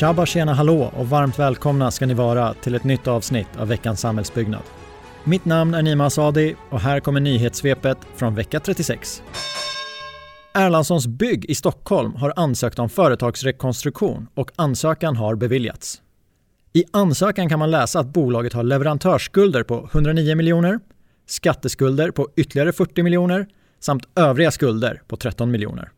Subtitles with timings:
[0.00, 4.00] Tjabba tjena hallå och varmt välkomna ska ni vara till ett nytt avsnitt av veckans
[4.00, 4.62] samhällsbyggnad.
[5.24, 9.22] Mitt namn är Nima Asadi och här kommer nyhetssvepet från vecka 36.
[10.54, 16.02] Erlandssons Bygg i Stockholm har ansökt om företagsrekonstruktion och ansökan har beviljats.
[16.72, 20.80] I ansökan kan man läsa att bolaget har leverantörsskulder på 109 miljoner,
[21.26, 23.46] skatteskulder på ytterligare 40 miljoner
[23.80, 25.90] samt övriga skulder på 13 miljoner.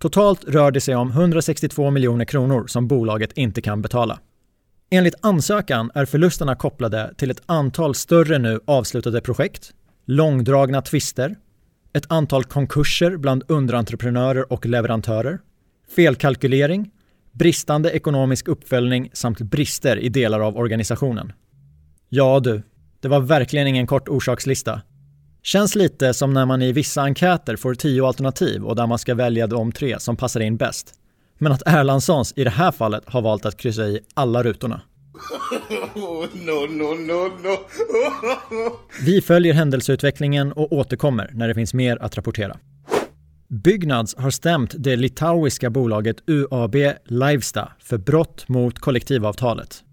[0.00, 4.20] Totalt rör det sig om 162 miljoner kronor som bolaget inte kan betala.
[4.90, 9.70] Enligt ansökan är förlusterna kopplade till ett antal större nu avslutade projekt,
[10.06, 11.36] långdragna tvister,
[11.92, 15.38] ett antal konkurser bland underentreprenörer och leverantörer,
[15.96, 16.90] felkalkylering,
[17.32, 21.32] bristande ekonomisk uppföljning samt brister i delar av organisationen.
[22.08, 22.62] Ja du,
[23.00, 24.80] det var verkligen ingen kort orsakslista.
[25.42, 29.14] Känns lite som när man i vissa enkäter får tio alternativ och där man ska
[29.14, 30.94] välja de tre som passar in bäst.
[31.38, 34.80] Men att Erlandssons i det här fallet har valt att kryssa i alla rutorna.
[35.94, 37.56] no, no, no, no.
[39.04, 42.56] Vi följer händelseutvecklingen och återkommer när det finns mer att rapportera.
[43.48, 49.84] Byggnads har stämt det litauiska bolaget UAB Livesta för brott mot kollektivavtalet.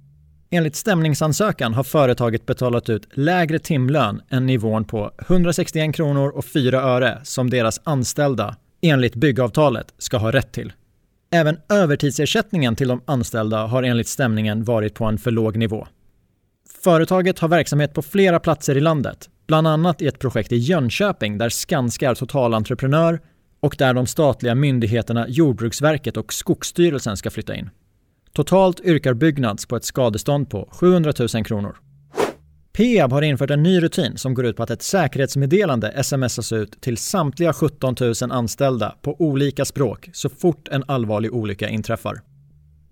[0.49, 6.81] Enligt stämningsansökan har företaget betalat ut lägre timlön än nivån på 161 kronor och 4
[6.81, 10.73] öre som deras anställda enligt byggavtalet ska ha rätt till.
[11.31, 15.87] Även övertidsersättningen till de anställda har enligt stämningen varit på en för låg nivå.
[16.83, 21.37] Företaget har verksamhet på flera platser i landet, bland annat i ett projekt i Jönköping
[21.37, 23.19] där Skanska är totalentreprenör
[23.59, 27.69] och där de statliga myndigheterna Jordbruksverket och Skogsstyrelsen ska flytta in.
[28.37, 31.77] Totalt yrkar Byggnads på ett skadestånd på 700 000 kronor.
[32.73, 36.81] Peab har infört en ny rutin som går ut på att ett säkerhetsmeddelande smsas ut
[36.81, 42.21] till samtliga 17 000 anställda på olika språk så fort en allvarlig olycka inträffar.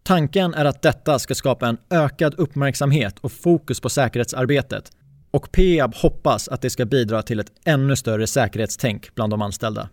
[0.04, 4.92] Tanken är att detta ska skapa en ökad uppmärksamhet och fokus på säkerhetsarbetet
[5.32, 9.90] och Peab hoppas att det ska bidra till ett ännu större säkerhetstänk bland de anställda.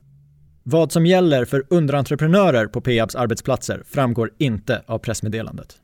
[0.63, 5.77] Vad som gäller för underentreprenörer på Peabs arbetsplatser framgår inte av pressmeddelandet.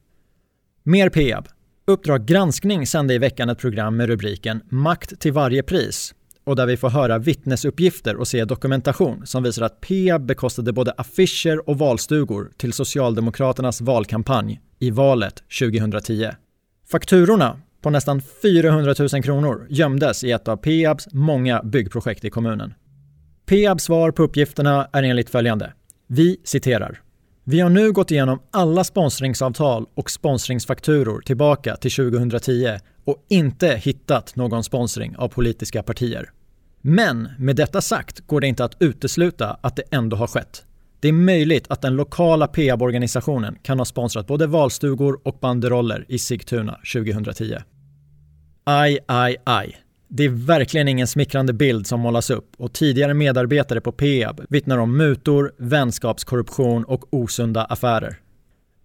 [0.82, 1.48] Mer Peab.
[1.86, 6.66] Uppdrag granskning sände i veckan ett program med rubriken “Makt till varje pris” och där
[6.66, 11.78] vi får höra vittnesuppgifter och se dokumentation som visar att Peab bekostade både affischer och
[11.78, 16.30] valstugor till Socialdemokraternas valkampanj i valet 2010.
[16.90, 22.74] Fakturorna på nästan 400 000 kronor gömdes i ett av Peabs många byggprojekt i kommunen.
[23.48, 25.72] Peabs svar på uppgifterna är enligt följande.
[26.06, 27.00] Vi citerar.
[27.44, 34.36] Vi har nu gått igenom alla sponsringsavtal och sponsringsfakturor tillbaka till 2010 och inte hittat
[34.36, 36.30] någon sponsring av politiska partier.
[36.80, 40.64] Men med detta sagt går det inte att utesluta att det ändå har skett.
[41.00, 46.18] Det är möjligt att den lokala Peab-organisationen kan ha sponsrat både valstugor och banderoller i
[46.18, 47.56] Sigtuna 2010.
[48.64, 49.87] Aj, aj, aj.
[50.10, 54.78] Det är verkligen ingen smickrande bild som målas upp och tidigare medarbetare på Peab vittnar
[54.78, 58.16] om mutor, vänskapskorruption och osunda affärer.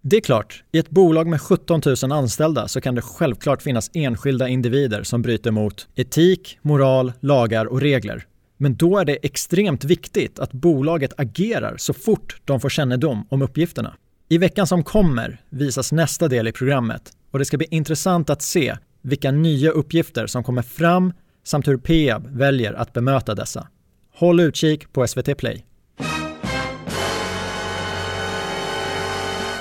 [0.02, 3.90] Det är klart, i ett bolag med 17 000 anställda så kan det självklart finnas
[3.94, 8.26] enskilda individer som bryter mot etik, moral, lagar och regler.
[8.56, 13.42] Men då är det extremt viktigt att bolaget agerar så fort de får kännedom om
[13.42, 13.94] uppgifterna.
[14.28, 18.42] I veckan som kommer visas nästa del i programmet och det ska bli intressant att
[18.42, 21.12] se vilka nya uppgifter som kommer fram
[21.44, 23.68] samt hur Peab väljer att bemöta dessa.
[24.14, 25.64] Håll utkik på SVT Play.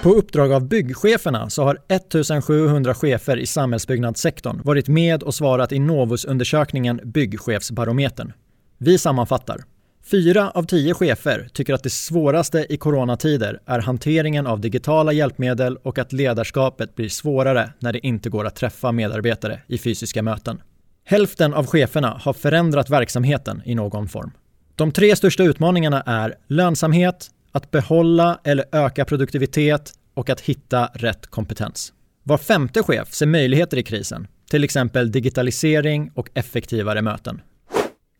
[0.04, 5.80] På uppdrag av byggcheferna så har 1700 chefer i samhällsbyggnadssektorn varit med och svarat i
[5.80, 8.34] Novus-undersökningen Byggchefsbarometern.
[8.78, 9.64] Vi sammanfattar.
[10.06, 15.77] Fyra av tio chefer tycker att det svåraste i coronatider är hanteringen av digitala hjälpmedel
[15.77, 20.62] och att ledarskapet blir svårare när det inte går att träffa medarbetare i fysiska möten.
[21.06, 24.31] Hälften av cheferna har förändrat verksamheten i någon form.
[24.75, 31.27] De tre största utmaningarna är lönsamhet, att behålla eller öka produktivitet och att hitta rätt
[31.27, 31.94] kompetens.
[32.24, 37.42] Var femte chef ser möjligheter i krisen, till exempel digitalisering och effektivare möten.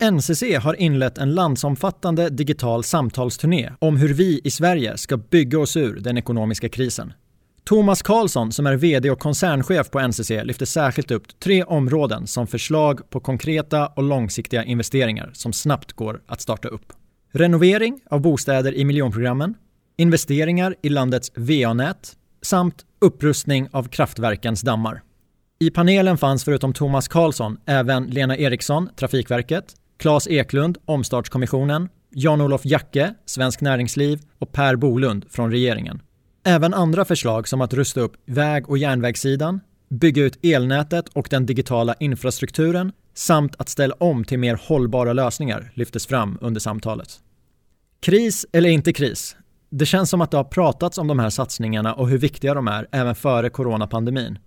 [0.02, 5.78] NCC har inlett en landsomfattande digital samtalsturné om hur vi i Sverige ska bygga oss
[5.78, 7.14] ur den ekonomiska krisen.
[7.64, 12.48] Thomas Karlsson, som är VD och koncernchef på NCC, lyfter särskilt upp tre områden som
[12.48, 16.94] förslag på konkreta och långsiktiga investeringar som snabbt går att starta upp.
[17.32, 19.56] Renovering av bostäder i miljonprogrammen,
[19.98, 25.02] investeringar i landets VA-nät samt upprustning av kraftverkens dammar.
[25.60, 33.14] I panelen fanns förutom Thomas Karlsson även Lena Eriksson, Trafikverket, Claes Eklund, Omstartskommissionen, Jan-Olof Jacke,
[33.26, 36.02] Svensk Näringsliv och Per Bolund från regeringen.
[36.46, 39.60] Även andra förslag som att rusta upp väg och järnvägssidan,
[39.90, 45.72] bygga ut elnätet och den digitala infrastrukturen samt att ställa om till mer hållbara lösningar
[45.74, 47.20] lyftes fram under samtalet.
[48.02, 49.36] Kris eller inte kris?
[49.70, 52.68] Det känns som att det har pratats om de här satsningarna och hur viktiga de
[52.68, 54.40] är även före coronapandemin.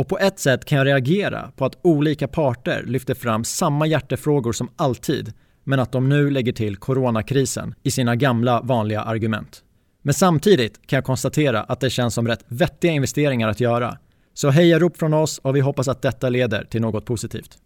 [0.00, 4.52] Och på ett sätt kan jag reagera på att olika parter lyfter fram samma hjärtefrågor
[4.52, 5.32] som alltid,
[5.64, 9.62] men att de nu lägger till coronakrisen i sina gamla vanliga argument.
[10.02, 13.98] Men samtidigt kan jag konstatera att det känns som rätt vettiga investeringar att göra.
[14.34, 17.58] Så hejarop från oss och vi hoppas att detta leder till något positivt.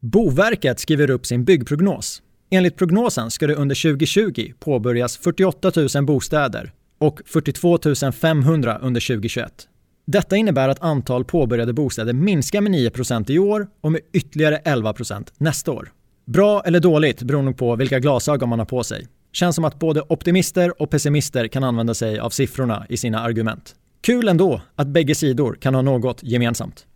[0.00, 2.22] Boverket skriver upp sin byggprognos.
[2.50, 7.78] Enligt prognosen ska det under 2020 påbörjas 48 000 bostäder och 42
[8.12, 9.68] 500 under 2021.
[10.10, 15.32] Detta innebär att antal påbörjade bostäder minskar med 9% i år och med ytterligare 11%
[15.38, 15.92] nästa år.
[16.26, 19.06] Bra eller dåligt beror nog på vilka glasögon man har på sig.
[19.32, 23.74] Känns som att både optimister och pessimister kan använda sig av siffrorna i sina argument.
[24.00, 26.86] Kul ändå att bägge sidor kan ha något gemensamt.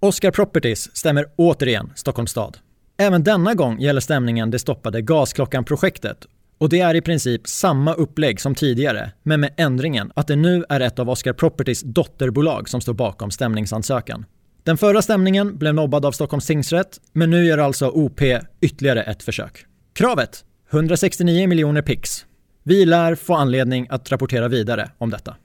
[0.00, 2.58] Oscar Properties stämmer återigen Stockholms stad.
[2.98, 6.26] Även denna gång gäller stämningen det stoppade Gasklockan-projektet
[6.62, 10.64] och det är i princip samma upplägg som tidigare, men med ändringen att det nu
[10.68, 14.24] är ett av Oscar Properties dotterbolag som står bakom stämningsansökan.
[14.62, 18.20] Den förra stämningen blev nobbad av Stockholms tingsrätt, men nu gör alltså OP
[18.60, 19.64] ytterligare ett försök.
[19.92, 20.44] Kravet?
[20.70, 22.26] 169 miljoner pix.
[22.62, 25.36] Vi lär få anledning att rapportera vidare om detta.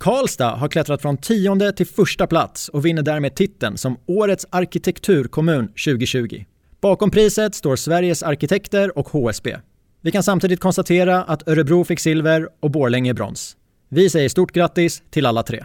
[0.00, 5.68] Karlstad har klättrat från tionde till första plats och vinner därmed titeln som Årets arkitekturkommun
[5.68, 6.44] 2020.
[6.84, 9.56] Bakom priset står Sveriges arkitekter och HSB.
[10.00, 13.56] Vi kan samtidigt konstatera att Örebro fick silver och Borlänge brons.
[13.88, 15.64] Vi säger stort grattis till alla tre.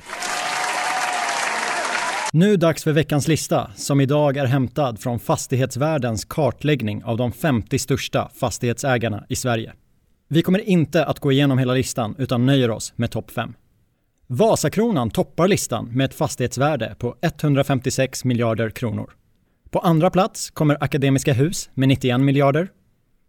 [2.34, 7.80] Nu dags för veckans lista som idag är hämtad från fastighetsvärldens kartläggning av de 50
[7.80, 9.74] största fastighetsägarna i Sverige.
[10.28, 13.54] Vi kommer inte att gå igenom hela listan utan nöjer oss med topp 5.
[14.28, 19.19] Vasakronan toppar listan med ett fastighetsvärde på 156 miljarder kronor.
[19.72, 22.68] På andra plats kommer Akademiska Hus med 91 miljarder.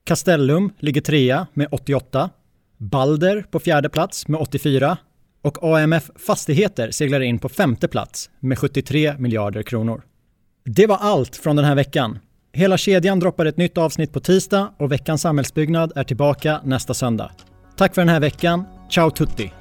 [0.05, 2.31] Castellum ligger trea med 88.
[2.79, 4.97] Balder på fjärde plats med 84
[5.43, 10.03] och AMF Fastigheter seglar in på femte plats med 73 miljarder kronor.
[10.65, 12.19] Det var allt från den här veckan.
[12.53, 17.31] Hela kedjan droppar ett nytt avsnitt på tisdag och veckans samhällsbyggnad är tillbaka nästa söndag.
[17.77, 18.65] Tack för den här veckan.
[18.91, 19.60] Ciao tutti!